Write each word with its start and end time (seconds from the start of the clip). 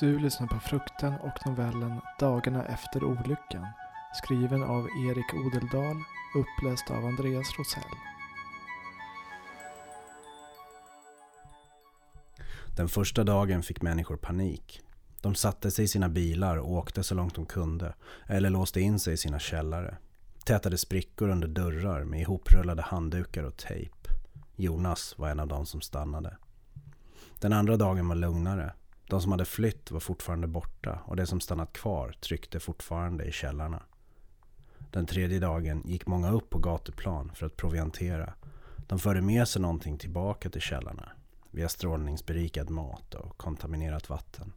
Du 0.00 0.18
lyssnar 0.18 0.46
på 0.46 0.60
Frukten 0.60 1.14
och 1.14 1.46
novellen 1.46 2.00
Dagarna 2.18 2.64
efter 2.64 3.04
olyckan 3.04 3.66
skriven 4.14 4.62
av 4.62 4.86
Erik 4.86 5.34
Odeldal 5.34 5.96
uppläst 6.34 6.90
av 6.90 7.04
Andreas 7.04 7.58
Rosell. 7.58 7.82
Den 12.76 12.88
första 12.88 13.24
dagen 13.24 13.62
fick 13.62 13.82
människor 13.82 14.16
panik. 14.16 14.80
De 15.20 15.34
satte 15.34 15.70
sig 15.70 15.84
i 15.84 15.88
sina 15.88 16.08
bilar 16.08 16.56
och 16.56 16.72
åkte 16.72 17.02
så 17.02 17.14
långt 17.14 17.34
de 17.34 17.46
kunde 17.46 17.94
eller 18.26 18.50
låste 18.50 18.80
in 18.80 18.98
sig 18.98 19.14
i 19.14 19.16
sina 19.16 19.38
källare. 19.38 19.96
Tätade 20.44 20.78
sprickor 20.78 21.28
under 21.28 21.48
dörrar 21.48 22.04
med 22.04 22.20
ihoprullade 22.20 22.82
handdukar 22.82 23.42
och 23.42 23.56
tejp. 23.56 24.08
Jonas 24.56 25.18
var 25.18 25.28
en 25.28 25.40
av 25.40 25.48
dem 25.48 25.66
som 25.66 25.80
stannade. 25.80 26.36
Den 27.40 27.52
andra 27.52 27.76
dagen 27.76 28.08
var 28.08 28.16
lugnare. 28.16 28.72
De 29.10 29.20
som 29.20 29.32
hade 29.32 29.44
flytt 29.44 29.90
var 29.90 30.00
fortfarande 30.00 30.46
borta 30.46 31.00
och 31.06 31.16
de 31.16 31.26
som 31.26 31.40
stannat 31.40 31.72
kvar 31.72 32.14
tryckte 32.20 32.60
fortfarande 32.60 33.24
i 33.24 33.32
källarna. 33.32 33.82
Den 34.90 35.06
tredje 35.06 35.38
dagen 35.38 35.82
gick 35.86 36.06
många 36.06 36.30
upp 36.30 36.50
på 36.50 36.58
gatuplan 36.58 37.32
för 37.34 37.46
att 37.46 37.56
proviantera. 37.56 38.34
De 38.76 38.98
förde 38.98 39.20
med 39.20 39.48
sig 39.48 39.62
någonting 39.62 39.98
tillbaka 39.98 40.50
till 40.50 40.60
källarna 40.60 41.12
via 41.50 41.68
strålningsberikad 41.68 42.70
mat 42.70 43.14
och 43.14 43.38
kontaminerat 43.38 44.08
vatten. 44.08 44.52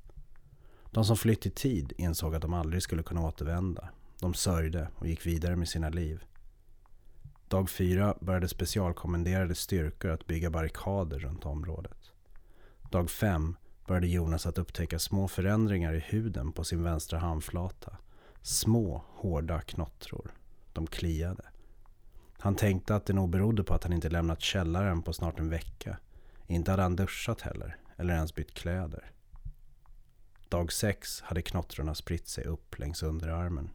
De 0.91 1.05
som 1.05 1.17
flytt 1.17 1.45
i 1.45 1.49
tid 1.49 1.93
insåg 1.97 2.35
att 2.35 2.41
de 2.41 2.53
aldrig 2.53 2.83
skulle 2.83 3.03
kunna 3.03 3.21
återvända. 3.21 3.89
De 4.19 4.33
sörjde 4.33 4.87
och 4.95 5.07
gick 5.07 5.25
vidare 5.25 5.55
med 5.55 5.69
sina 5.69 5.89
liv. 5.89 6.23
Dag 7.47 7.69
fyra 7.69 8.15
började 8.19 8.47
specialkommenderade 8.47 9.55
styrkor 9.55 10.11
att 10.11 10.27
bygga 10.27 10.49
barrikader 10.49 11.19
runt 11.19 11.45
området. 11.45 12.11
Dag 12.91 13.09
fem 13.09 13.55
började 13.87 14.07
Jonas 14.07 14.45
att 14.45 14.57
upptäcka 14.57 14.99
små 14.99 15.27
förändringar 15.27 15.93
i 15.93 15.99
huden 15.99 16.51
på 16.51 16.63
sin 16.63 16.83
vänstra 16.83 17.19
handflata. 17.19 17.97
Små, 18.41 19.03
hårda 19.07 19.61
knottror. 19.61 20.31
De 20.73 20.87
kliade. 20.87 21.43
Han 22.37 22.55
tänkte 22.55 22.95
att 22.95 23.05
det 23.05 23.13
nog 23.13 23.29
berodde 23.29 23.63
på 23.63 23.73
att 23.73 23.83
han 23.83 23.93
inte 23.93 24.09
lämnat 24.09 24.41
källaren 24.41 25.01
på 25.01 25.13
snart 25.13 25.39
en 25.39 25.49
vecka. 25.49 25.97
Inte 26.47 26.71
hade 26.71 26.83
han 26.83 26.95
duschat 26.95 27.41
heller, 27.41 27.77
eller 27.97 28.13
ens 28.13 28.35
bytt 28.35 28.53
kläder. 28.53 29.11
Dag 30.49 30.71
sex 30.71 31.21
hade 31.21 31.41
knottrorna 31.41 31.95
spritt 31.95 32.27
sig 32.27 32.43
upp 32.43 32.79
längs 32.79 33.03
underarmen. 33.03 33.69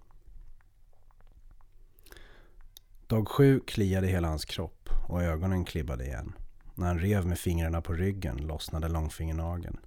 Dag 3.07 3.29
sju 3.29 3.61
kliade 3.61 4.07
hela 4.07 4.29
hans 4.29 4.45
kropp 4.45 4.89
och 5.09 5.23
ögonen 5.23 5.65
klibbade 5.65 6.05
igen. 6.05 6.33
När 6.75 6.87
han 6.87 6.99
rev 6.99 7.27
med 7.27 7.39
fingrarna 7.39 7.81
på 7.83 7.93
ryggen 7.93 8.37
lossnade 8.37 8.89
långfingernageln. 8.89 9.79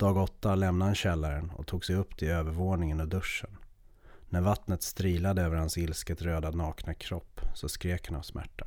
Dag 0.00 0.16
åtta 0.16 0.54
lämnade 0.54 0.88
han 0.88 0.94
källaren 0.94 1.50
och 1.50 1.66
tog 1.66 1.84
sig 1.84 1.96
upp 1.96 2.16
till 2.16 2.28
övervåningen 2.28 3.00
och 3.00 3.08
duschen. 3.08 3.50
När 4.28 4.40
vattnet 4.40 4.82
strilade 4.82 5.42
över 5.42 5.56
hans 5.56 5.78
ilsket 5.78 6.22
röda 6.22 6.50
nakna 6.50 6.94
kropp 6.94 7.40
så 7.54 7.68
skrek 7.68 8.08
han 8.08 8.16
av 8.16 8.22
smärta. 8.22 8.66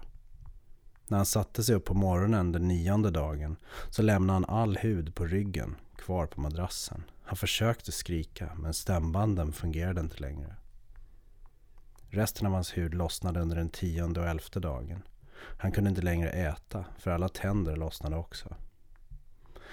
När 1.07 1.17
han 1.17 1.25
satte 1.25 1.63
sig 1.63 1.75
upp 1.75 1.85
på 1.85 1.93
morgonen 1.93 2.51
den 2.51 2.67
nionde 2.67 3.11
dagen 3.11 3.55
så 3.89 4.01
lämnade 4.01 4.33
han 4.33 4.59
all 4.59 4.77
hud 4.77 5.15
på 5.15 5.25
ryggen 5.25 5.75
kvar 5.95 6.25
på 6.25 6.41
madrassen. 6.41 7.03
Han 7.23 7.37
försökte 7.37 7.91
skrika 7.91 8.51
men 8.55 8.73
stämbanden 8.73 9.53
fungerade 9.53 10.01
inte 10.01 10.17
längre. 10.17 10.55
Resten 12.09 12.47
av 12.47 12.53
hans 12.53 12.77
hud 12.77 12.93
lossnade 12.93 13.39
under 13.39 13.55
den 13.55 13.69
tionde 13.69 14.19
och 14.19 14.27
elfte 14.27 14.59
dagen. 14.59 15.01
Han 15.57 15.71
kunde 15.71 15.89
inte 15.89 16.01
längre 16.01 16.29
äta 16.29 16.85
för 16.97 17.11
alla 17.11 17.29
tänder 17.29 17.75
lossnade 17.75 18.15
också. 18.15 18.55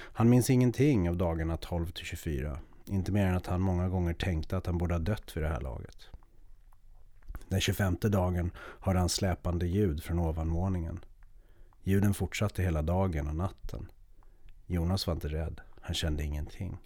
Han 0.00 0.28
minns 0.28 0.50
ingenting 0.50 1.08
av 1.08 1.16
dagarna 1.16 1.56
12 1.56 1.90
till 1.90 2.04
24. 2.04 2.58
Inte 2.84 3.12
mer 3.12 3.26
än 3.26 3.36
att 3.36 3.46
han 3.46 3.60
många 3.60 3.88
gånger 3.88 4.14
tänkte 4.14 4.56
att 4.56 4.66
han 4.66 4.78
borde 4.78 4.94
ha 4.94 4.98
dött 4.98 5.36
vid 5.36 5.44
det 5.44 5.48
här 5.48 5.60
laget. 5.60 6.08
Den 7.48 7.60
25 7.60 7.96
dagen 8.00 8.50
hörde 8.80 8.98
han 8.98 9.08
släpande 9.08 9.66
ljud 9.66 10.02
från 10.02 10.18
ovanvåningen. 10.18 11.04
Ljuden 11.82 12.14
fortsatte 12.14 12.62
hela 12.62 12.82
dagen 12.82 13.28
och 13.28 13.36
natten. 13.36 13.90
Jonas 14.66 15.06
var 15.06 15.14
inte 15.14 15.28
rädd. 15.28 15.60
Han 15.80 15.94
kände 15.94 16.24
ingenting. 16.24 16.78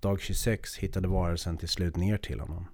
Dag 0.00 0.20
26 0.20 0.76
hittade 0.76 1.08
varelsen 1.08 1.56
till 1.56 1.68
slut 1.68 1.96
ner 1.96 2.18
till 2.18 2.40
honom. 2.40 2.66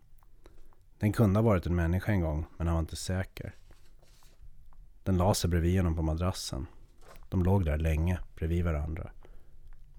Den 0.99 1.13
kunde 1.13 1.39
ha 1.41 1.45
varit 1.45 1.67
en 1.67 1.75
människa 1.75 2.13
en 2.13 2.21
gång, 2.21 2.47
men 2.57 2.67
han 2.67 2.75
var 2.75 2.81
inte 2.81 2.97
säker. 2.97 3.55
Den 5.05 5.17
la 5.17 5.35
sig 5.35 5.51
bredvid 5.51 5.77
honom 5.77 5.97
på 5.97 6.03
madrassen. 6.03 6.67
De 7.31 7.43
låg 7.43 7.65
där 7.65 7.79
länge, 7.79 8.19
bredvid 8.37 8.65
varandra. 8.65 9.11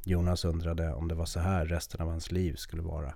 Jonas 0.03 0.45
undrade 0.45 0.93
om 0.93 1.07
det 1.07 1.15
var 1.15 1.25
så 1.25 1.39
här 1.39 1.65
resten 1.65 2.01
av 2.01 2.09
hans 2.09 2.31
liv 2.31 2.55
skulle 2.55 2.81
vara. 2.81 3.13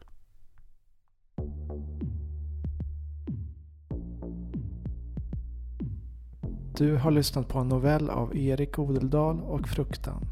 Du 6.77 6.95
har 6.95 7.11
lyssnat 7.11 7.47
på 7.47 7.59
en 7.59 7.69
novell 7.69 8.09
av 8.09 8.37
Erik 8.37 8.79
Odeldal 8.79 9.41
och 9.41 9.67
Fruktan. 9.67 10.25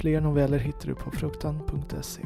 Fler 0.00 0.20
noveller 0.20 0.58
hittar 0.58 0.86
du 0.88 0.94
på 0.94 1.10
fruktan.se. 1.10 2.22